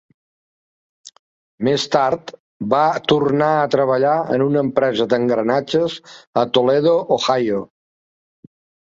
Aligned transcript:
Més 1.67 1.83
tard, 1.95 2.31
va 2.73 2.79
tornar 3.11 3.49
a 3.57 3.67
treballar 3.75 4.13
en 4.37 4.45
una 4.47 4.63
empresa 4.69 5.07
d'engranatges 5.13 5.99
a 6.43 6.47
Toledo, 6.57 6.95
Ohio. 7.19 7.61